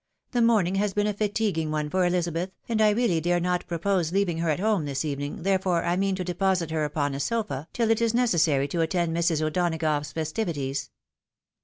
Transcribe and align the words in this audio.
"The 0.31 0.41
morning 0.41 0.73
has 0.77 0.95
been 0.95 1.05
a 1.05 1.13
fatiguing 1.13 1.69
one 1.69 1.87
for 1.87 2.07
Elizabeth, 2.07 2.49
and 2.67 2.81
I 2.81 2.89
really 2.89 3.21
dare 3.21 3.39
not 3.39 3.67
propose 3.67 4.11
leaving 4.11 4.39
her 4.39 4.49
at 4.49 4.59
home 4.59 4.85
this 4.85 5.05
evening, 5.05 5.43
there 5.43 5.59
fore 5.59 5.83
I 5.83 5.95
mean 5.95 6.15
to 6.15 6.23
deposit 6.23 6.71
her 6.71 6.83
upon 6.85 7.13
a 7.13 7.19
sofa 7.19 7.67
till 7.71 7.91
it 7.91 8.01
is 8.01 8.11
neqessary 8.13 8.67
to 8.71 8.81
attend 8.81 9.15
Mrs. 9.15 9.43
O'Donagough's 9.43 10.11
festivities." 10.11 10.89